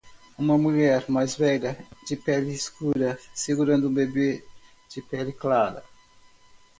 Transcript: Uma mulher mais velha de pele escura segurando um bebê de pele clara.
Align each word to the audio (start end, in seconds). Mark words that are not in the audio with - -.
Uma 0.35 0.57
mulher 0.57 1.05
mais 1.07 1.35
velha 1.35 1.77
de 2.07 2.15
pele 2.17 2.51
escura 2.55 3.19
segurando 3.35 3.87
um 3.87 3.93
bebê 3.93 4.43
de 4.89 4.99
pele 4.99 5.31
clara. 5.31 5.83